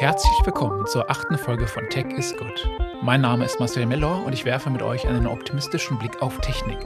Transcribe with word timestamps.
Herzlich 0.00 0.46
willkommen 0.46 0.86
zur 0.86 1.10
achten 1.10 1.36
Folge 1.36 1.66
von 1.66 1.86
Tech 1.90 2.06
is 2.16 2.34
Good. 2.34 2.66
Mein 3.02 3.20
Name 3.20 3.44
ist 3.44 3.60
Marcel 3.60 3.84
Mellor 3.84 4.24
und 4.24 4.32
ich 4.32 4.46
werfe 4.46 4.70
mit 4.70 4.80
euch 4.80 5.06
einen 5.06 5.26
optimistischen 5.26 5.98
Blick 5.98 6.22
auf 6.22 6.38
Technik 6.38 6.78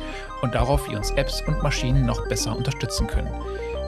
und 0.42 0.52
darauf, 0.56 0.90
wie 0.90 0.96
uns 0.96 1.12
Apps 1.12 1.40
und 1.46 1.62
Maschinen 1.62 2.06
noch 2.06 2.26
besser 2.26 2.56
unterstützen 2.56 3.06
können. 3.06 3.30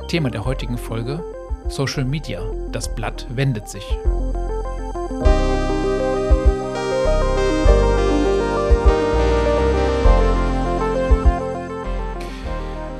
Thema 0.07 0.30
der 0.30 0.45
heutigen 0.45 0.79
Folge: 0.79 1.25
Social 1.66 2.04
Media. 2.04 2.41
Das 2.70 2.95
Blatt 2.95 3.27
wendet 3.29 3.68
sich. 3.68 3.84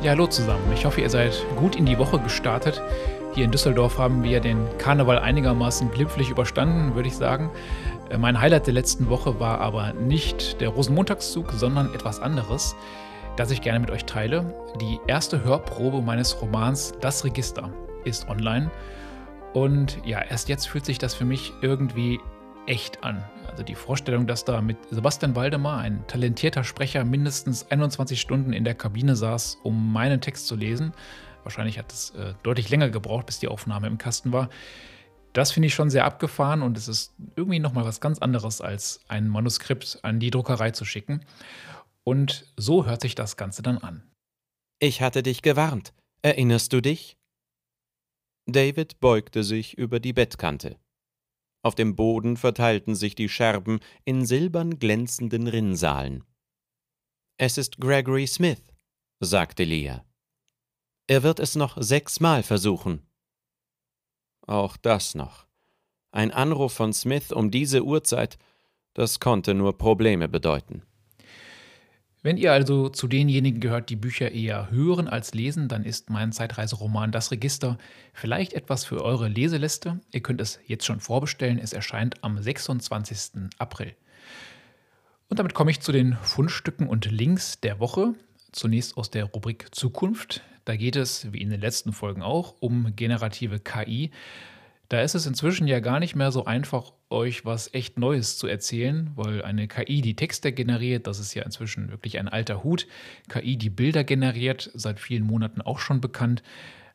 Ja, 0.03 0.13
hallo 0.13 0.27
zusammen. 0.27 0.73
Ich 0.75 0.85
hoffe, 0.85 1.01
ihr 1.01 1.11
seid 1.11 1.37
gut 1.55 1.77
in 1.77 1.87
die 1.87 1.99
Woche 1.99 2.19
gestartet. 2.19 2.83
Hier 3.37 3.45
in 3.45 3.51
Düsseldorf 3.51 3.99
haben 3.99 4.23
wir 4.23 4.41
den 4.41 4.67
Karneval 4.79 5.19
einigermaßen 5.19 5.91
glimpflich 5.91 6.31
überstanden, 6.31 6.95
würde 6.95 7.09
ich 7.09 7.17
sagen. 7.17 7.51
Äh, 8.09 8.17
mein 8.17 8.41
Highlight 8.41 8.67
der 8.67 8.73
letzten 8.73 9.11
Woche 9.11 9.39
war 9.39 9.61
aber 9.61 9.93
nicht 9.93 10.59
der 10.63 10.71
Rosenmontagszug, 10.71 11.53
sondern 11.53 11.93
etwas 11.93 12.19
anderes, 12.19 12.75
das 13.37 13.51
ich 13.51 13.61
gerne 13.61 13.79
mit 13.79 13.91
euch 13.91 14.07
teile. 14.07 14.55
Die 14.81 14.99
erste 15.07 15.45
Hörprobe 15.45 16.01
meines 16.01 16.41
Romans 16.41 16.95
Das 17.03 17.27
Register 17.27 17.71
ist 18.05 18.27
online. 18.31 18.71
Und 19.53 19.99
ja, 20.07 20.23
erst 20.23 20.49
jetzt 20.49 20.67
fühlt 20.67 20.87
sich 20.87 20.97
das 20.97 21.13
für 21.13 21.27
mich 21.27 21.53
irgendwie 21.61 22.21
echt 22.67 23.05
an. 23.05 23.23
Also 23.51 23.63
die 23.63 23.75
Vorstellung, 23.75 24.27
dass 24.27 24.47
da 24.47 24.63
mit 24.63 24.79
Sebastian 24.91 25.37
Waldemar, 25.37 25.81
ein 25.81 26.07
talentierter 26.07 26.65
Sprecher, 26.65 27.05
mindestens 27.05 27.71
21 27.71 28.19
Stunden 28.19 28.55
in 28.55 28.65
der 28.65 28.75
Kabine 28.75 29.15
saß, 29.15 29.59
um 29.63 29.93
meinen 29.93 30.23
Text 30.23 30.47
zu 30.47 30.57
lesen. 30.57 30.95
Wahrscheinlich 31.47 31.79
hat 31.79 31.93
es 31.93 32.11
äh, 32.11 32.35
deutlich 32.43 32.71
länger 32.71 32.91
gebraucht, 32.91 33.27
bis 33.27 33.39
die 33.39 33.47
Aufnahme 33.47 33.87
im 33.87 33.99
Kasten 33.99 34.33
war. 34.33 34.51
Das 35.33 35.53
finde 35.53 35.69
ich 35.69 35.75
schon 35.75 35.91
sehr 35.91 36.05
abgefahren 36.05 36.61
und 36.61 36.77
es 36.77 36.89
ist 36.89 37.15
irgendwie 37.37 37.61
nochmal 37.61 37.85
was 37.85 38.01
ganz 38.01 38.19
anderes, 38.19 38.61
als 38.61 39.05
ein 39.07 39.29
Manuskript 39.29 40.01
an 40.03 40.19
die 40.19 40.33
Druckerei 40.33 40.73
zu 40.73 40.85
schicken. 40.85 41.25
Und 42.03 42.53
so 42.57 42.85
hört 42.85 43.01
sich 43.01 43.15
das 43.15 43.37
Ganze 43.37 43.63
dann 43.63 43.79
an. 43.79 44.03
Ich 44.81 45.03
hatte 45.03 45.23
dich 45.23 45.41
gewarnt. 45.41 45.95
Erinnerst 46.21 46.73
du 46.73 46.81
dich? 46.81 47.17
David 48.47 48.99
beugte 48.99 49.45
sich 49.45 49.79
über 49.79 50.01
die 50.01 50.13
Bettkante. 50.13 50.81
Auf 51.63 51.77
dem 51.77 51.95
Boden 51.95 52.37
verteilten 52.37 52.97
sich 52.97 53.15
die 53.15 53.29
Scherben 53.29 53.79
in 54.05 54.27
silbern 54.27 54.81
glänzenden 54.81 55.47
Rinnsalen. 55.47 56.25
Es 57.39 57.57
ist 57.57 57.79
Gregory 57.79 58.27
Smith, 58.27 58.63
sagte 59.21 59.63
Leah. 59.63 60.06
Er 61.07 61.23
wird 61.23 61.39
es 61.39 61.55
noch 61.55 61.77
sechsmal 61.81 62.43
versuchen. 62.43 63.03
Auch 64.47 64.77
das 64.77 65.15
noch. 65.15 65.47
Ein 66.11 66.31
Anruf 66.31 66.73
von 66.73 66.93
Smith 66.93 67.33
um 67.33 67.51
diese 67.51 67.85
Uhrzeit, 67.85 68.39
das 68.95 69.21
konnte 69.21 69.55
nur 69.55 69.77
Probleme 69.77 70.29
bedeuten. 70.29 70.83
Wenn 72.23 72.39
ihr 72.39 72.53
also 72.53 72.89
zu 72.89 73.07
denjenigen 73.07 73.61
gehört, 73.61 73.89
die 73.89 73.95
Bücher 73.95 74.33
eher 74.33 74.71
hören 74.73 75.07
als 75.07 75.33
lesen, 75.33 75.69
dann 75.69 75.85
ist 75.85 76.11
mein 76.11 76.33
Zeitreiseroman 76.33 77.13
Das 77.13 77.31
Register 77.31 77.79
vielleicht 78.13 78.53
etwas 78.53 78.85
für 78.85 79.05
eure 79.05 79.29
Leseliste. 79.29 80.01
Ihr 80.11 80.23
könnt 80.23 80.41
es 80.41 80.59
jetzt 80.67 80.87
schon 80.87 80.99
vorbestellen. 80.99 81.61
Es 81.61 81.73
erscheint 81.73 82.25
am 82.25 82.43
26. 82.43 83.51
April. 83.59 83.95
Und 85.29 85.39
damit 85.39 85.55
komme 85.55 85.71
ich 85.71 85.81
zu 85.81 85.93
den 85.93 86.17
Fundstücken 86.23 86.89
und 86.89 87.09
Links 87.09 87.61
der 87.61 87.79
Woche. 87.79 88.15
Zunächst 88.51 88.97
aus 88.97 89.11
der 89.11 89.27
Rubrik 89.27 89.73
Zukunft. 89.73 90.43
Da 90.67 90.75
geht 90.75 90.97
es, 90.97 91.33
wie 91.33 91.41
in 91.41 91.51
den 91.51 91.61
letzten 91.61 91.93
Folgen 91.93 92.23
auch, 92.23 92.57
um 92.59 92.95
generative 92.97 93.61
KI. 93.61 94.11
Da 94.89 95.01
ist 95.01 95.15
es 95.15 95.25
inzwischen 95.25 95.69
ja 95.69 95.79
gar 95.79 96.01
nicht 96.01 96.17
mehr 96.17 96.33
so 96.33 96.45
einfach, 96.45 96.93
euch 97.09 97.45
was 97.45 97.73
echt 97.73 98.01
Neues 98.01 98.37
zu 98.37 98.49
erzählen, 98.49 99.13
weil 99.15 99.43
eine 99.43 99.69
KI, 99.69 100.01
die 100.01 100.17
Texte 100.17 100.53
generiert, 100.53 101.07
das 101.07 101.21
ist 101.21 101.35
ja 101.35 101.45
inzwischen 101.45 101.93
wirklich 101.93 102.19
ein 102.19 102.29
alter 102.29 102.65
Hut. 102.65 102.89
KI, 103.29 103.57
die 103.57 103.71
Bilder 103.71 104.03
generiert, 104.03 104.69
seit 104.75 104.99
vielen 104.99 105.23
Monaten 105.23 105.61
auch 105.61 105.79
schon 105.79 106.01
bekannt. 106.01 106.43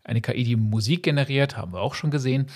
Eine 0.04 0.20
KI, 0.20 0.44
die 0.44 0.58
Musik 0.58 1.04
generiert, 1.04 1.56
haben 1.56 1.72
wir 1.72 1.80
auch 1.80 1.96
schon 1.96 2.12
gesehen. 2.12 2.48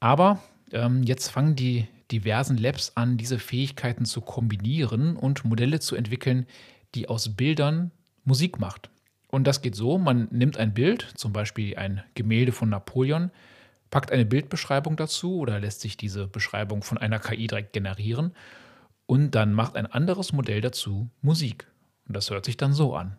Aber 0.00 0.42
ähm, 0.72 1.04
jetzt 1.04 1.28
fangen 1.28 1.54
die 1.54 1.86
diversen 2.10 2.56
Labs 2.56 2.90
an, 2.96 3.18
diese 3.18 3.38
Fähigkeiten 3.38 4.04
zu 4.04 4.20
kombinieren 4.20 5.14
und 5.14 5.44
Modelle 5.44 5.78
zu 5.78 5.94
entwickeln, 5.94 6.44
die 6.96 7.08
aus 7.08 7.36
Bildern 7.36 7.92
Musik 8.24 8.58
macht. 8.58 8.90
Und 9.28 9.46
das 9.46 9.60
geht 9.60 9.74
so, 9.74 9.98
man 9.98 10.28
nimmt 10.30 10.56
ein 10.56 10.72
Bild, 10.72 11.12
zum 11.16 11.32
Beispiel 11.32 11.76
ein 11.76 12.02
Gemälde 12.14 12.52
von 12.52 12.68
Napoleon, 12.68 13.30
packt 13.90 14.12
eine 14.12 14.24
Bildbeschreibung 14.24 14.96
dazu 14.96 15.38
oder 15.38 15.60
lässt 15.60 15.80
sich 15.80 15.96
diese 15.96 16.26
Beschreibung 16.26 16.82
von 16.82 16.98
einer 16.98 17.18
KI 17.18 17.46
direkt 17.46 17.72
generieren 17.72 18.32
und 19.06 19.32
dann 19.34 19.52
macht 19.52 19.76
ein 19.76 19.86
anderes 19.86 20.32
Modell 20.32 20.60
dazu 20.60 21.10
Musik. 21.22 21.66
Und 22.06 22.16
das 22.16 22.30
hört 22.30 22.44
sich 22.44 22.56
dann 22.56 22.72
so 22.72 22.94
an. 22.94 23.16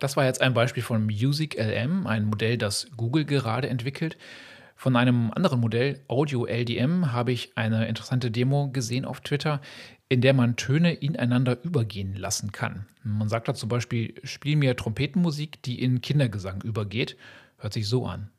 Das 0.00 0.16
war 0.16 0.24
jetzt 0.24 0.40
ein 0.40 0.54
Beispiel 0.54 0.82
von 0.82 1.04
Music 1.04 1.56
LM, 1.56 2.06
ein 2.06 2.24
Modell, 2.24 2.56
das 2.56 2.88
Google 2.96 3.26
gerade 3.26 3.68
entwickelt. 3.68 4.16
Von 4.80 4.96
einem 4.96 5.30
anderen 5.30 5.60
Modell, 5.60 6.00
Audio 6.08 6.46
LDM, 6.46 7.12
habe 7.12 7.32
ich 7.32 7.52
eine 7.54 7.86
interessante 7.86 8.30
Demo 8.30 8.70
gesehen 8.70 9.04
auf 9.04 9.20
Twitter, 9.20 9.60
in 10.08 10.22
der 10.22 10.32
man 10.32 10.56
Töne 10.56 10.94
ineinander 10.94 11.62
übergehen 11.62 12.16
lassen 12.16 12.50
kann. 12.50 12.86
Man 13.02 13.28
sagt 13.28 13.46
da 13.48 13.52
zum 13.52 13.68
Beispiel, 13.68 14.14
spiel 14.24 14.56
mir 14.56 14.74
Trompetenmusik, 14.76 15.62
die 15.64 15.82
in 15.82 16.00
Kindergesang 16.00 16.62
übergeht. 16.62 17.18
Hört 17.58 17.74
sich 17.74 17.86
so 17.88 18.06
an. 18.06 18.30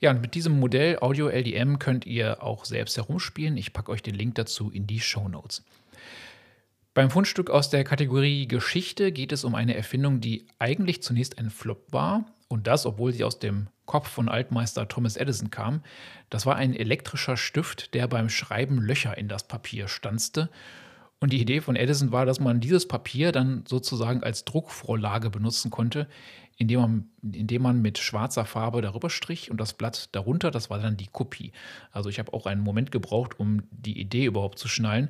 Ja, 0.00 0.10
und 0.10 0.20
mit 0.20 0.34
diesem 0.34 0.58
Modell 0.58 0.98
Audio 0.98 1.28
LDM 1.28 1.78
könnt 1.78 2.04
ihr 2.04 2.42
auch 2.42 2.64
selbst 2.64 2.96
herumspielen. 2.96 3.56
Ich 3.56 3.72
packe 3.72 3.92
euch 3.92 4.02
den 4.02 4.16
Link 4.16 4.34
dazu 4.34 4.72
in 4.72 4.88
die 4.88 4.98
Show 4.98 5.28
Notes. 5.28 5.62
Beim 6.94 7.08
Fundstück 7.08 7.48
aus 7.48 7.70
der 7.70 7.84
Kategorie 7.84 8.46
Geschichte 8.46 9.12
geht 9.12 9.32
es 9.32 9.44
um 9.44 9.54
eine 9.54 9.74
Erfindung, 9.74 10.20
die 10.20 10.46
eigentlich 10.58 11.02
zunächst 11.02 11.38
ein 11.38 11.48
Flop 11.48 11.90
war. 11.90 12.26
Und 12.48 12.66
das, 12.66 12.84
obwohl 12.84 13.14
sie 13.14 13.24
aus 13.24 13.38
dem 13.38 13.68
Kopf 13.86 14.08
von 14.08 14.28
Altmeister 14.28 14.86
Thomas 14.88 15.16
Edison 15.16 15.50
kam. 15.50 15.82
Das 16.28 16.44
war 16.44 16.56
ein 16.56 16.74
elektrischer 16.74 17.38
Stift, 17.38 17.94
der 17.94 18.08
beim 18.08 18.28
Schreiben 18.28 18.78
Löcher 18.78 19.16
in 19.16 19.26
das 19.26 19.48
Papier 19.48 19.88
stanzte. 19.88 20.50
Und 21.18 21.32
die 21.32 21.40
Idee 21.40 21.62
von 21.62 21.76
Edison 21.76 22.12
war, 22.12 22.26
dass 22.26 22.40
man 22.40 22.60
dieses 22.60 22.86
Papier 22.86 23.32
dann 23.32 23.64
sozusagen 23.66 24.22
als 24.22 24.44
Druckvorlage 24.44 25.30
benutzen 25.30 25.70
konnte, 25.70 26.08
indem 26.58 26.80
man, 26.80 27.10
indem 27.22 27.62
man 27.62 27.80
mit 27.80 27.96
schwarzer 27.96 28.44
Farbe 28.44 28.82
darüber 28.82 29.08
strich 29.08 29.50
und 29.50 29.58
das 29.58 29.72
Blatt 29.72 30.10
darunter, 30.12 30.50
das 30.50 30.68
war 30.68 30.78
dann 30.78 30.98
die 30.98 31.06
Kopie. 31.06 31.52
Also 31.90 32.10
ich 32.10 32.18
habe 32.18 32.34
auch 32.34 32.44
einen 32.44 32.60
Moment 32.60 32.92
gebraucht, 32.92 33.40
um 33.40 33.62
die 33.70 33.98
Idee 33.98 34.26
überhaupt 34.26 34.58
zu 34.58 34.68
schnallen. 34.68 35.08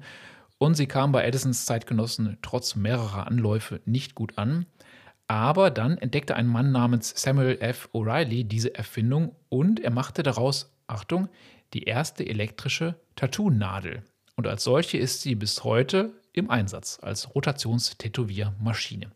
Und 0.63 0.77
sie 0.77 0.87
kam 0.87 1.11
bei 1.11 1.25
Edisons 1.25 1.67
Zeitgenossen 1.67 2.39
trotz 2.41 2.77
mehrerer 2.77 3.27
Anläufe 3.27 3.81
nicht 3.85 4.15
gut 4.15 4.39
an. 4.39 4.65
Aber 5.27 5.73
dann 5.73 5.99
entdeckte 5.99 6.37
ein 6.37 6.47
Mann 6.47 6.71
namens 6.71 7.13
Samuel 7.21 7.59
F. 7.61 7.89
O'Reilly 7.93 8.45
diese 8.45 8.73
Erfindung 8.77 9.35
und 9.49 9.81
er 9.81 9.91
machte 9.91 10.23
daraus, 10.23 10.73
Achtung, 10.87 11.29
die 11.75 11.83
erste 11.83 12.25
elektrische 12.25 12.95
Tattoo-Nadel. 13.17 14.05
Und 14.37 14.47
als 14.47 14.63
solche 14.63 14.99
ist 14.99 15.23
sie 15.23 15.35
bis 15.35 15.65
heute 15.65 16.13
im 16.33 16.49
Einsatz 16.49 17.01
als 17.03 17.35
Rotationstätowiermaschine. 17.35 19.11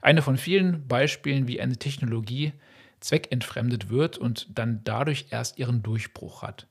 Eine 0.00 0.22
von 0.22 0.36
vielen 0.36 0.86
Beispielen, 0.86 1.48
wie 1.48 1.60
eine 1.60 1.76
Technologie 1.76 2.52
zweckentfremdet 3.00 3.88
wird 3.90 4.16
und 4.16 4.46
dann 4.56 4.82
dadurch 4.84 5.26
erst 5.30 5.58
ihren 5.58 5.82
Durchbruch 5.82 6.42
hat. 6.42 6.68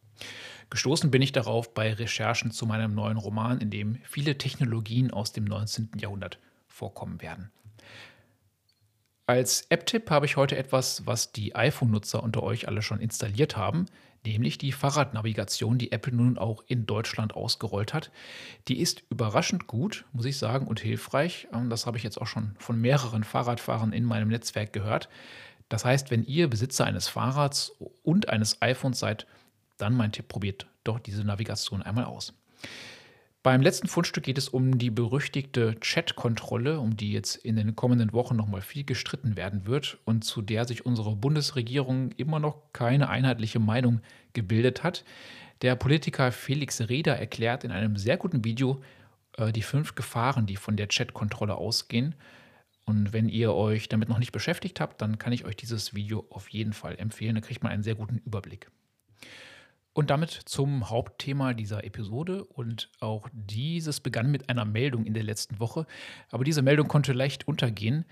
Gestoßen 0.74 1.12
bin 1.12 1.22
ich 1.22 1.32
darauf 1.32 1.76
bei 1.76 1.94
Recherchen 1.94 2.50
zu 2.50 2.66
meinem 2.66 2.96
neuen 2.96 3.18
Roman, 3.18 3.62
in 3.62 3.70
dem 3.70 4.00
viele 4.06 4.40
Technologien 4.40 5.12
aus 5.12 5.32
dem 5.32 5.44
19. 5.44 5.92
Jahrhundert 6.00 6.40
vorkommen 6.68 7.22
werden. 7.22 7.52
Als 9.28 9.68
App-Tipp 9.70 10.10
habe 10.10 10.26
ich 10.26 10.36
heute 10.36 10.58
etwas, 10.58 11.06
was 11.06 11.32
die 11.32 11.56
iPhone-Nutzer 11.56 12.24
unter 12.24 12.42
euch 12.42 12.68
alle 12.68 12.82
schon 12.82 13.02
installiert 13.02 13.56
haben, 13.56 13.86
nämlich 14.26 14.58
die 14.58 14.72
Fahrradnavigation, 14.72 15.78
die 15.78 15.92
Apple 15.92 16.16
nun 16.16 16.40
auch 16.40 16.64
in 16.66 16.88
Deutschland 16.88 17.36
ausgerollt 17.36 17.94
hat. 17.94 18.10
Die 18.68 18.80
ist 18.80 19.04
überraschend 19.12 19.68
gut, 19.68 20.06
muss 20.12 20.26
ich 20.26 20.40
sagen, 20.40 20.66
und 20.66 20.80
hilfreich. 20.80 21.50
Ähm, 21.54 21.70
das 21.70 21.86
habe 21.86 21.98
ich 21.98 22.04
jetzt 22.04 22.20
auch 22.20 22.26
schon 22.26 22.56
von 22.58 22.82
mehreren 22.82 23.24
Fahrradfahrern 23.24 23.94
in 23.94 24.06
meinem 24.06 24.30
Netzwerk 24.30 24.74
gehört. 24.74 25.08
Das 25.70 25.86
heißt, 25.86 26.10
wenn 26.10 26.24
ihr 26.24 26.50
Besitzer 26.50 26.86
eines 26.86 27.10
Fahrrads 27.10 27.74
und 28.02 28.30
eines 28.30 28.60
iPhones 28.64 28.98
seid, 28.98 29.28
dann 29.84 29.96
mein 29.96 30.12
Tipp, 30.12 30.28
probiert 30.28 30.66
doch 30.84 31.00
diese 31.00 31.24
Navigation 31.24 31.82
einmal 31.82 32.06
aus. 32.06 32.34
Beim 33.44 33.62
letzten 33.62 33.90
Fundstück 33.90 34.24
geht 34.24 34.38
es 34.38 34.48
um 34.48 34.78
die 34.78 34.90
berüchtigte 34.90 35.78
Chat-Kontrolle, 35.82 36.80
um 36.80 36.96
die 36.96 37.12
jetzt 37.12 37.36
in 37.36 37.58
den 37.58 37.76
kommenden 37.76 38.14
Wochen 38.14 38.38
nochmal 38.38 38.62
viel 38.62 38.86
gestritten 38.86 39.36
werden 39.36 39.66
wird 39.66 39.98
und 40.06 40.24
zu 40.24 40.42
der 40.42 40.64
sich 40.64 40.86
unsere 40.86 41.18
Bundesregierung 41.18 42.14
immer 42.14 42.40
noch 42.40 42.62
keine 42.72 43.10
einheitliche 43.10 43.60
Meinung 43.60 44.00
gebildet 44.32 44.84
hat. 44.84 45.04
Der 45.62 45.76
Politiker 45.76 46.32
Felix 46.32 46.80
Reda 46.88 47.16
erklärt 47.16 47.66
in 47.66 47.72
einem 47.72 47.98
sehr 47.98 48.16
guten 48.16 48.46
Video 48.46 48.82
äh, 49.38 49.52
die 49.52 49.62
fünf 49.62 49.96
Gefahren, 49.96 50.46
die 50.46 50.56
von 50.56 50.78
der 50.78 50.88
Chatkontrolle 50.88 51.56
ausgehen. 51.56 52.16
Und 52.86 53.12
wenn 53.12 53.28
ihr 53.28 53.54
euch 53.54 53.90
damit 53.90 54.08
noch 54.08 54.20
nicht 54.20 54.32
beschäftigt 54.32 54.80
habt, 54.80 55.02
dann 55.02 55.18
kann 55.18 55.34
ich 55.34 55.44
euch 55.44 55.58
dieses 55.58 55.94
Video 55.94 56.26
auf 56.30 56.48
jeden 56.48 56.72
Fall 56.72 56.98
empfehlen. 56.98 57.36
Da 57.36 57.42
kriegt 57.42 57.62
man 57.62 57.74
einen 57.74 57.84
sehr 57.84 57.96
guten 57.96 58.20
Überblick. 58.20 58.72
Und 59.94 60.10
damit 60.10 60.32
zum 60.32 60.90
Hauptthema 60.90 61.54
dieser 61.54 61.84
Episode. 61.84 62.44
Und 62.44 62.90
auch 63.00 63.30
dieses 63.32 64.00
begann 64.00 64.32
mit 64.32 64.50
einer 64.50 64.66
Meldung 64.66 65.06
in 65.06 65.14
der 65.14 65.24
letzten 65.24 65.60
Woche. 65.60 65.86
Aber 66.32 66.44
diese 66.44 66.62
Meldung 66.62 66.88
konnte 66.88 67.14
leicht 67.14 67.48
untergehen. 67.48 68.06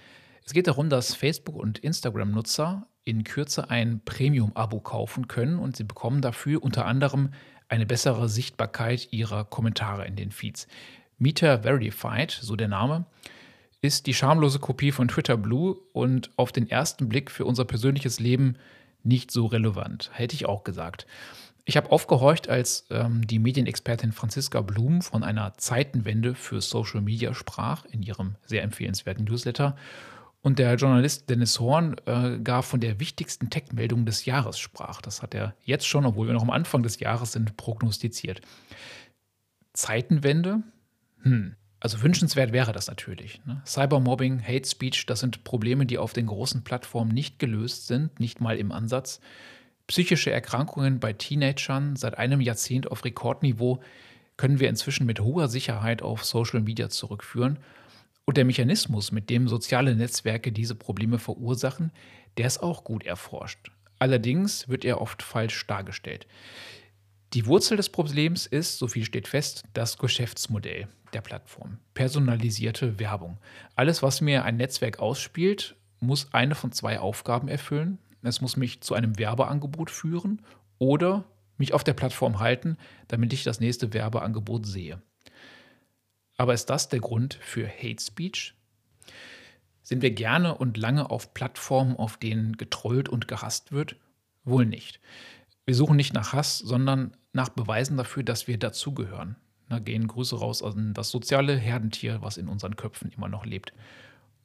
Es 0.46 0.54
geht 0.54 0.68
darum, 0.68 0.90
dass 0.90 1.16
Facebook- 1.16 1.56
und 1.56 1.80
Instagram-Nutzer 1.80 2.88
in 3.04 3.24
Kürze 3.24 3.70
ein 3.70 4.02
Premium-Abo 4.06 4.80
kaufen 4.80 5.28
können 5.28 5.58
und 5.58 5.76
sie 5.76 5.84
bekommen 5.84 6.22
dafür 6.22 6.64
unter 6.64 6.86
anderem 6.86 7.32
eine 7.68 7.86
bessere 7.86 8.30
Sichtbarkeit 8.30 9.12
ihrer 9.12 9.46
Kommentare 9.46 10.06
in 10.06 10.16
den 10.16 10.32
Feeds. 10.32 10.68
Meter 11.18 11.64
Verified, 11.64 12.32
so 12.32 12.56
der 12.56 12.68
Name, 12.68 13.06
ist 13.82 14.06
die 14.06 14.14
schamlose 14.14 14.60
Kopie 14.60 14.92
von 14.92 15.08
Twitter 15.08 15.38
Blue 15.38 15.78
und 15.94 16.32
auf 16.36 16.52
den 16.52 16.70
ersten 16.70 17.10
Blick 17.10 17.32
für 17.32 17.46
unser 17.46 17.66
persönliches 17.66 18.20
Leben 18.20 18.56
nicht 19.04 19.32
so 19.32 19.48
relevant, 19.48 20.12
hätte 20.14 20.36
ich 20.36 20.46
auch 20.46 20.64
gesagt. 20.64 21.08
Ich 21.66 21.78
habe 21.78 21.92
aufgehorcht, 21.92 22.50
als 22.50 22.86
ähm, 22.90 23.26
die 23.28 23.40
Medienexpertin 23.40 24.12
Franziska 24.12 24.62
Blum 24.62 25.02
von 25.02 25.24
einer 25.24 25.54
Zeitenwende 25.58 26.34
für 26.34 26.60
Social 26.62 27.02
Media 27.02 27.34
sprach 27.34 27.86
in 27.86 28.02
ihrem 28.02 28.36
sehr 28.46 28.64
empfehlenswerten 28.64 29.26
Newsletter. 29.26 29.76
Und 30.42 30.58
der 30.58 30.74
Journalist 30.76 31.30
Dennis 31.30 31.60
Horn 31.60 31.96
äh, 32.08 32.40
gar 32.40 32.64
von 32.64 32.80
der 32.80 33.00
wichtigsten 33.00 33.52
Tech-Meldung 33.52 34.06
des 34.06 34.26
Jahres 34.26 34.58
sprach. 34.58 35.02
Das 35.02 35.22
hat 35.22 35.36
er 35.36 35.54
jetzt 35.64 35.86
schon, 35.86 36.06
obwohl 36.06 36.28
wir 36.28 36.34
noch 36.34 36.42
am 36.42 36.50
Anfang 36.50 36.82
des 36.82 37.00
Jahres 37.00 37.34
sind, 37.34 37.58
prognostiziert. 37.58 38.42
Zeitenwende? 39.74 40.64
Hm. 41.22 41.56
Also 41.80 42.02
wünschenswert 42.02 42.54
wäre 42.54 42.74
das 42.74 42.88
natürlich. 42.88 43.42
Ne? 43.46 43.62
Cybermobbing, 43.66 44.42
Hate 44.42 44.68
Speech, 44.68 45.06
das 45.06 45.20
sind 45.20 45.44
Probleme, 45.44 45.86
die 45.86 45.98
auf 45.98 46.14
den 46.14 46.28
großen 46.28 46.64
Plattformen 46.64 47.12
nicht 47.12 47.40
gelöst 47.40 47.88
sind, 47.88 48.20
nicht 48.20 48.40
mal 48.40 48.58
im 48.58 48.72
Ansatz. 48.72 49.20
Psychische 49.92 50.32
Erkrankungen 50.32 51.02
bei 51.02 51.12
Teenagern 51.12 51.98
seit 51.98 52.18
einem 52.18 52.40
Jahrzehnt 52.40 52.90
auf 52.90 53.04
Rekordniveau 53.04 53.82
können 54.38 54.62
wir 54.62 54.70
inzwischen 54.70 55.06
mit 55.06 55.20
hoher 55.20 55.50
Sicherheit 55.50 56.02
auf 56.02 56.24
Social 56.24 56.62
Media 56.62 56.88
zurückführen. 56.88 57.60
Und 58.24 58.38
der 58.38 58.46
Mechanismus, 58.46 59.12
mit 59.12 59.30
dem 59.30 59.50
soziale 59.50 59.94
Netzwerke 59.94 60.54
diese 60.54 60.76
Probleme 60.76 61.20
verursachen, 61.20 61.92
der 62.38 62.48
ist 62.48 62.64
auch 62.64 62.86
gut 62.86 63.06
erforscht. 63.06 63.70
Allerdings 64.00 64.70
wird 64.70 64.86
er 64.86 65.02
oft 65.02 65.22
falsch 65.24 65.68
dargestellt. 65.68 66.26
Die 67.34 67.46
Wurzel 67.46 67.76
des 67.76 67.90
Problems 67.90 68.46
ist, 68.46 68.78
so 68.78 68.88
viel 68.88 69.04
steht 69.04 69.28
fest, 69.28 69.66
das 69.74 69.98
Geschäftsmodell 69.98 70.88
der 71.12 71.20
Plattform. 71.20 71.80
Personalisierte 71.96 72.98
Werbung. 72.98 73.40
Alles, 73.76 74.02
was 74.02 74.22
mir 74.22 74.46
ein 74.46 74.56
Netzwerk 74.56 75.00
ausspielt, 75.00 75.76
muss 76.00 76.34
eine 76.34 76.56
von 76.56 76.72
zwei 76.72 76.98
Aufgaben 76.98 77.50
erfüllen. 77.50 78.00
Es 78.22 78.42
muss 78.42 78.58
mich 78.58 78.82
zu 78.82 78.94
einem 78.94 79.18
Werbeangebot 79.18 79.90
führen 79.90 80.42
oder 80.78 81.26
mich 81.58 81.74
auf 81.74 81.84
der 81.84 81.94
Plattform 81.94 82.40
halten, 82.40 82.78
damit 83.08 83.34
ich 83.34 83.44
das 83.44 83.60
nächste 83.60 83.94
Werbeangebot 83.94 84.66
sehe. 84.66 85.02
Aber 86.38 86.54
ist 86.54 86.70
das 86.70 86.90
der 86.90 87.00
Grund 87.00 87.36
für 87.36 87.68
Hate 87.68 88.02
Speech? 88.02 88.56
Sind 89.84 90.02
wir 90.02 90.12
gerne 90.12 90.56
und 90.56 90.78
lange 90.78 91.10
auf 91.10 91.34
Plattformen, 91.34 91.96
auf 91.96 92.18
denen 92.18 92.58
getrollt 92.58 93.10
und 93.10 93.28
gehasst 93.28 93.72
wird? 93.72 93.96
Wohl 94.44 94.66
nicht. 94.66 95.00
Wir 95.66 95.76
suchen 95.76 95.96
nicht 95.96 96.14
nach 96.14 96.34
Hass, 96.34 96.58
sondern 96.58 97.16
nach 97.34 97.50
Beweisen 97.50 97.98
dafür, 97.98 98.24
dass 98.24 98.48
wir 98.48 98.58
dazugehören. 98.58 99.36
Da 99.70 99.80
gehen 99.80 100.08
Grüße 100.08 100.38
raus 100.38 100.64
an 100.64 100.94
das 100.94 101.10
soziale 101.10 101.56
Herdentier, 101.56 102.22
was 102.22 102.38
in 102.38 102.48
unseren 102.48 102.76
Köpfen 102.76 103.12
immer 103.12 103.30
noch 103.30 103.46
lebt. 103.46 103.74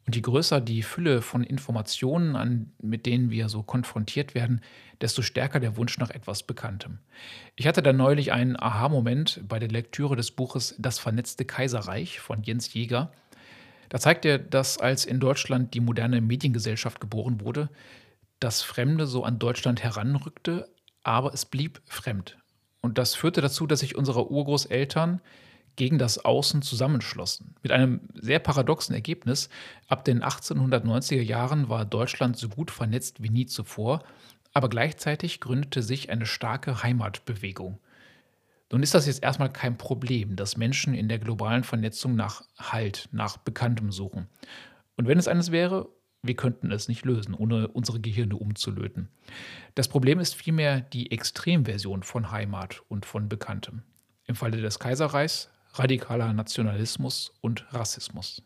Und 0.07 0.15
je 0.15 0.23
größer 0.23 0.61
die 0.61 0.83
Fülle 0.83 1.21
von 1.21 1.43
Informationen, 1.43 2.37
an, 2.37 2.73
mit 2.81 3.07
denen 3.07 3.31
wir 3.31 3.49
so 3.49 3.65
konfrontiert 3.65 4.37
werden, 4.37 4.61
desto 5.01 5.21
stärker 5.21 5.59
der 5.59 5.77
Wunsch 5.77 5.99
nach 5.99 6.11
etwas 6.11 6.45
Bekanntem. 6.45 7.01
Ich 7.57 7.67
hatte 7.67 7.83
da 7.83 7.93
neulich 7.93 8.33
einen 8.33 8.57
Aha-Moment 8.59 9.43
bei 9.49 9.59
der 9.59 9.69
Lektüre 9.69 10.15
des 10.15 10.31
Buches 10.31 10.77
Das 10.79 11.01
vernetzte 11.01 11.45
Kaiserreich 11.45 12.21
von 12.21 12.45
Jens 12.45 12.73
Jäger. 12.73 13.13
Da 13.89 13.99
zeigt 13.99 14.25
er, 14.25 14.39
dass 14.39 14.79
als 14.79 15.05
in 15.05 15.19
Deutschland 15.19 15.75
die 15.75 15.81
moderne 15.81 16.21
Mediengesellschaft 16.21 17.01
geboren 17.01 17.41
wurde, 17.41 17.69
das 18.39 18.63
Fremde 18.63 19.07
so 19.07 19.25
an 19.25 19.41
Deutschland 19.41 19.83
heranrückte, 19.83 20.69
aber 21.03 21.35
es 21.35 21.47
blieb 21.47 21.81
fremd. 21.85 22.39
Und 22.81 22.99
das 22.99 23.17
führte 23.17 23.41
dazu, 23.41 23.67
dass 23.67 23.81
sich 23.81 23.97
unsere 23.97 24.31
Urgroßeltern 24.31 25.21
gegen 25.77 25.99
das 25.99 26.25
Außen 26.25 26.63
zusammenschlossen. 26.63 27.55
Mit 27.63 27.73
einem 27.73 28.01
sehr 28.15 28.39
paradoxen 28.39 28.95
Ergebnis. 28.95 29.49
Ab 29.87 30.05
den 30.05 30.23
1890er 30.23 31.23
Jahren 31.23 31.69
war 31.69 31.85
Deutschland 31.85 32.37
so 32.37 32.49
gut 32.49 32.71
vernetzt 32.71 33.23
wie 33.23 33.31
nie 33.31 33.47
zuvor, 33.47 34.03
aber 34.53 34.69
gleichzeitig 34.69 35.41
gründete 35.41 35.83
sich 35.83 36.11
eine 36.11 36.27
starke 36.27 36.83
Heimatbewegung. 36.83 37.79
Nun 38.73 38.83
ist 38.83 38.95
das 38.95 39.07
jetzt 39.07 39.23
erstmal 39.23 39.53
kein 39.53 39.79
Problem, 39.79 40.35
dass 40.35 40.57
Menschen 40.57 40.95
in 40.95 41.09
der 41.09 41.19
globalen 41.19 41.63
Vernetzung 41.63 42.17
nach 42.17 42.43
Halt, 42.59 43.09
nach 43.13 43.37
Bekanntem 43.37 43.93
suchen. 43.93 44.27
Und 44.97 45.07
wenn 45.07 45.19
es 45.19 45.29
eines 45.29 45.53
wäre, 45.53 45.89
wir 46.23 46.35
könnten 46.35 46.73
es 46.73 46.89
nicht 46.89 47.05
lösen, 47.05 47.35
ohne 47.35 47.69
unsere 47.69 48.01
Gehirne 48.01 48.37
umzulöten. 48.37 49.09
Das 49.75 49.87
Problem 49.87 50.19
ist 50.19 50.35
vielmehr 50.35 50.81
die 50.81 51.13
Extremversion 51.13 52.03
von 52.03 52.33
Heimat 52.33 52.83
und 52.89 53.07
von 53.07 53.29
Bekanntem. 53.29 53.83
Im 54.25 54.35
Falle 54.35 54.61
des 54.61 54.81
Kaiserreichs 54.81 55.51
radikaler 55.79 56.33
Nationalismus 56.33 57.33
und 57.41 57.67
Rassismus. 57.73 58.43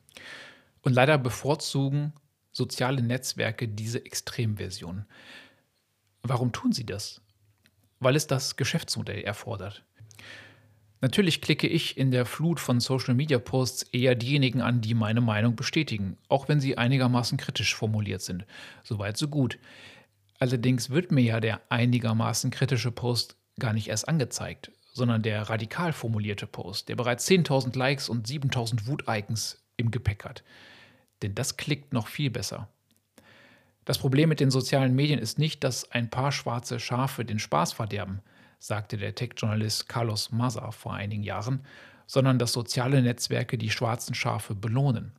Und 0.83 0.95
leider 0.95 1.19
bevorzugen 1.19 2.13
soziale 2.53 3.03
Netzwerke 3.03 3.69
diese 3.69 4.05
Extremversion. 4.05 5.07
Warum 6.23 6.53
tun 6.53 6.73
sie 6.73 6.87
das? 6.87 7.21
Weil 8.01 8.17
es 8.17 8.27
das 8.27 8.57
Geschäftsmodell 8.57 9.23
erfordert. 9.23 9.85
Natürlich 11.03 11.41
klicke 11.41 11.67
ich 11.67 11.97
in 11.97 12.11
der 12.11 12.27
Flut 12.27 12.61
von 12.61 12.79
Social-Media-Posts 12.79 13.85
eher 13.85 14.15
diejenigen 14.15 14.61
an, 14.61 14.83
die 14.83 14.93
meine 14.93 15.23
Meinung 15.23 15.57
bestätigen, 15.57 16.19
auch 16.29 16.49
wenn 16.49 16.61
sie 16.61 16.77
einigermaßen 16.77 17.39
kritisch 17.39 17.75
formuliert 17.75 18.21
sind. 18.21 18.45
Soweit 18.85 19.17
so 19.17 19.29
gut. 19.29 19.59
Allerdings 20.39 20.91
wird 20.91 21.11
mir 21.11 21.23
ja 21.23 21.41
der 21.41 21.63
einigermaßen 21.71 22.51
kritische 22.51 22.93
Post 22.93 23.37
gar 23.59 23.73
nicht 23.73 23.89
erst 23.89 24.09
angezeigt, 24.09 24.73
sondern 24.93 25.23
der 25.23 25.43
radikal 25.43 25.93
formulierte 25.93 26.47
Post, 26.47 26.89
der 26.89 26.97
bereits 26.97 27.29
10.000 27.29 27.77
Likes 27.77 28.09
und 28.09 28.27
7.000 28.27 28.87
Wut-Icons 28.87 29.63
im 29.77 29.91
Gepäck 29.91 30.25
hat. 30.25 30.43
Denn 31.23 31.35
das 31.35 31.57
klickt 31.57 31.93
noch 31.93 32.09
viel 32.09 32.31
besser. 32.31 32.69
Das 33.85 33.99
Problem 33.99 34.29
mit 34.29 34.41
den 34.41 34.51
sozialen 34.51 34.95
Medien 34.95 35.19
ist 35.19 35.39
nicht, 35.39 35.65
dass 35.65 35.91
ein 35.91 36.11
paar 36.11 36.33
schwarze 36.33 36.79
Schafe 36.79 37.25
den 37.25 37.39
Spaß 37.39 37.73
verderben, 37.73 38.21
sagte 38.59 38.97
der 38.97 39.15
Tech-Journalist 39.15 39.89
Carlos 39.89 40.31
Maza 40.31 40.71
vor 40.71 40.95
einigen 40.95 41.23
Jahren, 41.23 41.65
sondern 42.07 42.39
dass 42.39 42.53
soziale 42.53 43.03
Netzwerke 43.03 43.57
die 43.57 43.71
schwarzen 43.71 44.15
Schafe 44.15 44.55
belohnen. 44.55 45.13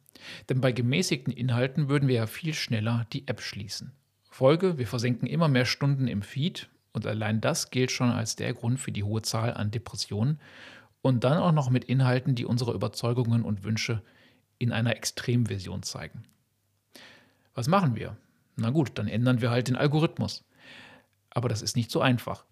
Denn 0.49 0.61
bei 0.61 0.71
gemäßigten 0.71 1.33
Inhalten 1.33 1.89
würden 1.89 2.07
wir 2.07 2.15
ja 2.15 2.27
viel 2.27 2.53
schneller 2.53 3.07
die 3.13 3.27
App 3.27 3.41
schließen. 3.41 3.93
Folge, 4.29 4.77
wir 4.77 4.87
versenken 4.87 5.27
immer 5.27 5.47
mehr 5.47 5.65
Stunden 5.65 6.07
im 6.07 6.21
Feed 6.21 6.69
und 6.93 7.05
allein 7.05 7.41
das 7.41 7.69
gilt 7.71 7.91
schon 7.91 8.09
als 8.09 8.35
der 8.35 8.53
Grund 8.53 8.79
für 8.79 8.91
die 8.91 9.03
hohe 9.03 9.21
Zahl 9.21 9.53
an 9.53 9.71
Depressionen. 9.71 10.39
Und 11.01 11.23
dann 11.23 11.37
auch 11.37 11.51
noch 11.51 11.69
mit 11.69 11.85
Inhalten, 11.85 12.35
die 12.35 12.45
unsere 12.45 12.73
Überzeugungen 12.73 13.43
und 13.43 13.63
Wünsche 13.63 14.01
in 14.59 14.71
einer 14.71 14.95
Extremversion 14.95 15.83
zeigen. 15.83 16.23
Was 17.55 17.67
machen 17.67 17.95
wir? 17.95 18.17
Na 18.55 18.69
gut, 18.69 18.91
dann 18.95 19.07
ändern 19.07 19.41
wir 19.41 19.49
halt 19.49 19.67
den 19.67 19.75
Algorithmus. 19.75 20.43
Aber 21.31 21.49
das 21.49 21.61
ist 21.61 21.75
nicht 21.75 21.89
so 21.89 22.01
einfach. 22.01 22.45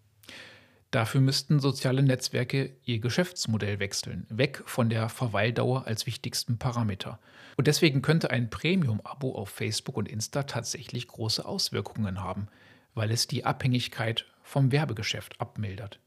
Dafür 0.89 1.21
müssten 1.21 1.59
soziale 1.59 2.01
Netzwerke 2.01 2.75
ihr 2.83 2.99
Geschäftsmodell 2.99 3.79
wechseln, 3.79 4.25
weg 4.29 4.63
von 4.65 4.89
der 4.89 5.09
Verweildauer 5.09 5.85
als 5.85 6.07
wichtigsten 6.07 6.57
Parameter. 6.57 7.19
Und 7.57 7.67
deswegen 7.67 8.01
könnte 8.01 8.31
ein 8.31 8.49
Premium-Abo 8.49 9.35
auf 9.35 9.49
Facebook 9.49 9.97
und 9.97 10.09
Insta 10.09 10.43
tatsächlich 10.43 11.07
große 11.07 11.45
Auswirkungen 11.45 12.21
haben 12.21 12.47
weil 12.93 13.11
es 13.11 13.27
die 13.27 13.45
Abhängigkeit 13.45 14.25
vom 14.43 14.71
Werbegeschäft 14.71 15.39
abmildert. 15.39 15.99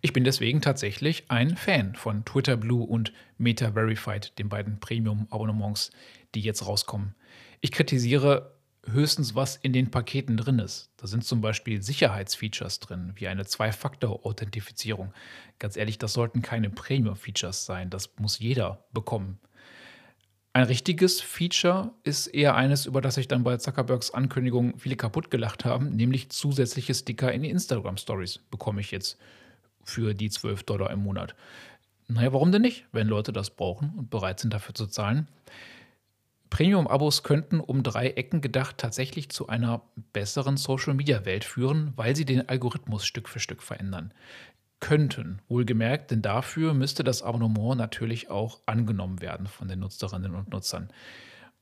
Ich 0.00 0.12
bin 0.12 0.24
deswegen 0.24 0.60
tatsächlich 0.60 1.30
ein 1.30 1.56
Fan 1.56 1.94
von 1.94 2.24
Twitter 2.24 2.56
Blue 2.56 2.84
und 2.84 3.12
Meta 3.36 3.72
Verified, 3.72 4.38
den 4.38 4.48
beiden 4.48 4.80
Premium-Abonnements, 4.80 5.90
die 6.34 6.40
jetzt 6.40 6.66
rauskommen. 6.66 7.14
Ich 7.60 7.72
kritisiere 7.72 8.58
höchstens, 8.86 9.34
was 9.34 9.56
in 9.56 9.72
den 9.72 9.90
Paketen 9.90 10.36
drin 10.36 10.58
ist. 10.58 10.90
Da 10.96 11.06
sind 11.06 11.24
zum 11.24 11.40
Beispiel 11.40 11.82
Sicherheitsfeatures 11.82 12.80
drin, 12.80 13.12
wie 13.16 13.28
eine 13.28 13.44
Zwei-Faktor-Authentifizierung. 13.44 15.12
Ganz 15.58 15.76
ehrlich, 15.76 15.98
das 15.98 16.12
sollten 16.12 16.42
keine 16.42 16.70
Premium-Features 16.70 17.66
sein. 17.66 17.90
Das 17.90 18.10
muss 18.18 18.38
jeder 18.38 18.84
bekommen. 18.92 19.38
Ein 20.52 20.64
richtiges 20.64 21.20
Feature 21.20 21.92
ist 22.04 22.26
eher 22.26 22.54
eines, 22.56 22.86
über 22.86 23.00
das 23.00 23.14
sich 23.14 23.28
dann 23.28 23.44
bei 23.44 23.58
Zuckerbergs 23.58 24.10
Ankündigung 24.10 24.78
viele 24.78 24.96
kaputt 24.96 25.30
gelacht 25.30 25.64
haben, 25.64 25.90
nämlich 25.90 26.30
zusätzliche 26.30 26.94
Sticker 26.94 27.32
in 27.32 27.42
die 27.42 27.50
Instagram 27.50 27.96
Stories 27.96 28.40
bekomme 28.50 28.80
ich 28.80 28.90
jetzt 28.90 29.18
für 29.84 30.14
die 30.14 30.30
12 30.30 30.64
Dollar 30.64 30.90
im 30.90 31.00
Monat. 31.00 31.34
Naja, 32.08 32.32
warum 32.32 32.50
denn 32.52 32.62
nicht, 32.62 32.86
wenn 32.92 33.06
Leute 33.06 33.32
das 33.32 33.50
brauchen 33.50 33.92
und 33.96 34.10
bereit 34.10 34.40
sind 34.40 34.52
dafür 34.52 34.74
zu 34.74 34.86
zahlen? 34.86 35.28
Premium-Abos 36.50 37.22
könnten 37.22 37.60
um 37.60 37.82
drei 37.82 38.08
Ecken 38.08 38.40
gedacht 38.40 38.78
tatsächlich 38.78 39.28
zu 39.28 39.48
einer 39.48 39.82
besseren 40.14 40.56
Social-Media-Welt 40.56 41.44
führen, 41.44 41.92
weil 41.96 42.16
sie 42.16 42.24
den 42.24 42.48
Algorithmus 42.48 43.04
Stück 43.04 43.28
für 43.28 43.40
Stück 43.40 43.62
verändern. 43.62 44.12
Könnten, 44.80 45.40
wohlgemerkt, 45.48 46.10
denn 46.10 46.22
dafür 46.22 46.72
müsste 46.72 47.02
das 47.02 47.22
Abonnement 47.22 47.76
natürlich 47.76 48.30
auch 48.30 48.60
angenommen 48.66 49.20
werden 49.20 49.46
von 49.46 49.66
den 49.66 49.80
Nutzerinnen 49.80 50.34
und 50.34 50.50
Nutzern. 50.50 50.88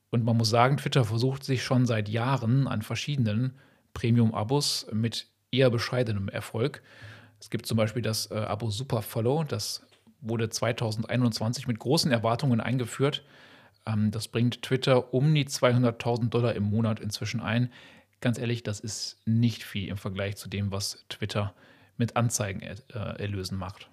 Und 0.09 0.23
man 0.23 0.37
muss 0.37 0.49
sagen, 0.49 0.77
Twitter 0.77 1.03
versucht 1.03 1.43
sich 1.43 1.63
schon 1.63 1.85
seit 1.85 2.09
Jahren 2.09 2.67
an 2.67 2.81
verschiedenen 2.81 3.57
Premium-Abos 3.93 4.87
mit 4.93 5.27
eher 5.51 5.69
bescheidenem 5.69 6.29
Erfolg. 6.29 6.81
Es 7.39 7.49
gibt 7.49 7.65
zum 7.65 7.77
Beispiel 7.77 8.01
das 8.01 8.31
äh, 8.31 8.35
Abo 8.35 8.69
Superfollow, 8.69 9.43
das 9.43 9.85
wurde 10.21 10.49
2021 10.49 11.67
mit 11.67 11.79
großen 11.79 12.11
Erwartungen 12.11 12.61
eingeführt. 12.61 13.23
Ähm, 13.85 14.11
das 14.11 14.27
bringt 14.27 14.61
Twitter 14.61 15.13
um 15.13 15.33
die 15.33 15.45
200.000 15.45 16.29
Dollar 16.29 16.55
im 16.55 16.63
Monat 16.63 16.99
inzwischen 16.99 17.41
ein. 17.41 17.71
Ganz 18.21 18.39
ehrlich, 18.39 18.63
das 18.63 18.79
ist 18.79 19.17
nicht 19.25 19.63
viel 19.63 19.89
im 19.89 19.97
Vergleich 19.97 20.37
zu 20.37 20.49
dem, 20.49 20.71
was 20.71 21.05
Twitter 21.09 21.53
mit 21.97 22.15
Anzeigenerlösen 22.15 23.57
macht. 23.57 23.89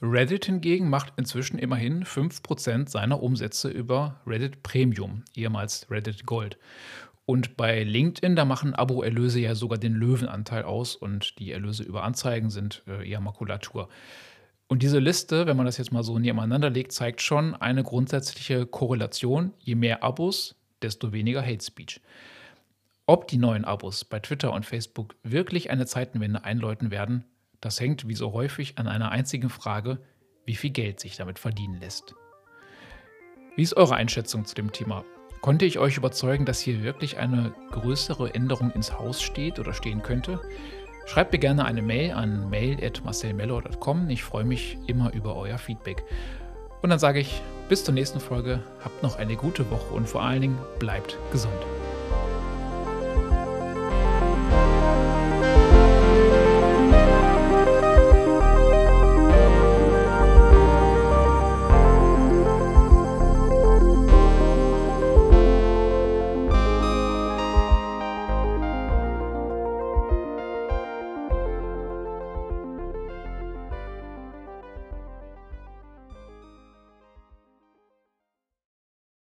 Reddit 0.00 0.46
hingegen 0.46 0.90
macht 0.90 1.12
inzwischen 1.16 1.58
immerhin 1.58 2.04
5% 2.04 2.88
seiner 2.88 3.22
Umsätze 3.22 3.68
über 3.68 4.20
Reddit 4.26 4.62
Premium, 4.64 5.22
ehemals 5.34 5.88
Reddit 5.90 6.26
Gold. 6.26 6.58
Und 7.24 7.56
bei 7.56 7.84
LinkedIn, 7.84 8.34
da 8.34 8.44
machen 8.44 8.74
Abo-Erlöse 8.74 9.38
ja 9.38 9.54
sogar 9.54 9.78
den 9.78 9.94
Löwenanteil 9.94 10.64
aus 10.64 10.96
und 10.96 11.38
die 11.38 11.52
Erlöse 11.52 11.84
über 11.84 12.02
Anzeigen 12.02 12.50
sind 12.50 12.82
äh, 12.88 13.08
eher 13.08 13.20
Makulatur. 13.20 13.88
Und 14.66 14.82
diese 14.82 14.98
Liste, 14.98 15.46
wenn 15.46 15.56
man 15.56 15.66
das 15.66 15.76
jetzt 15.76 15.92
mal 15.92 16.02
so 16.02 16.18
nebeneinander 16.18 16.70
legt, 16.70 16.92
zeigt 16.92 17.20
schon 17.20 17.54
eine 17.54 17.84
grundsätzliche 17.84 18.66
Korrelation. 18.66 19.52
Je 19.60 19.76
mehr 19.76 20.02
Abos, 20.02 20.56
desto 20.80 21.12
weniger 21.12 21.42
Hate 21.42 21.64
Speech. 21.64 22.00
Ob 23.12 23.28
die 23.28 23.36
neuen 23.36 23.66
Abos 23.66 24.06
bei 24.06 24.20
Twitter 24.20 24.54
und 24.54 24.64
Facebook 24.64 25.16
wirklich 25.22 25.68
eine 25.68 25.84
Zeitenwende 25.84 26.44
einläuten 26.44 26.90
werden, 26.90 27.26
das 27.60 27.78
hängt 27.78 28.08
wie 28.08 28.14
so 28.14 28.32
häufig 28.32 28.78
an 28.78 28.88
einer 28.88 29.10
einzigen 29.10 29.50
Frage, 29.50 29.98
wie 30.46 30.54
viel 30.54 30.70
Geld 30.70 30.98
sich 30.98 31.18
damit 31.18 31.38
verdienen 31.38 31.78
lässt. 31.78 32.14
Wie 33.54 33.60
ist 33.60 33.76
eure 33.76 33.96
Einschätzung 33.96 34.46
zu 34.46 34.54
dem 34.54 34.72
Thema? 34.72 35.04
Konnte 35.42 35.66
ich 35.66 35.78
euch 35.78 35.98
überzeugen, 35.98 36.46
dass 36.46 36.60
hier 36.60 36.82
wirklich 36.82 37.18
eine 37.18 37.52
größere 37.72 38.34
Änderung 38.34 38.70
ins 38.70 38.98
Haus 38.98 39.20
steht 39.20 39.58
oder 39.58 39.74
stehen 39.74 40.02
könnte? 40.02 40.40
Schreibt 41.04 41.34
mir 41.34 41.38
gerne 41.38 41.66
eine 41.66 41.82
Mail 41.82 42.12
an 42.12 42.48
mail.marcelmello.com. 42.48 44.08
Ich 44.08 44.24
freue 44.24 44.44
mich 44.44 44.78
immer 44.86 45.12
über 45.12 45.36
euer 45.36 45.58
Feedback. 45.58 46.02
Und 46.80 46.88
dann 46.88 46.98
sage 46.98 47.20
ich 47.20 47.42
bis 47.68 47.84
zur 47.84 47.92
nächsten 47.92 48.20
Folge, 48.20 48.62
habt 48.82 49.02
noch 49.02 49.18
eine 49.18 49.36
gute 49.36 49.70
Woche 49.70 49.92
und 49.92 50.08
vor 50.08 50.22
allen 50.22 50.40
Dingen 50.40 50.58
bleibt 50.78 51.18
gesund. 51.30 51.52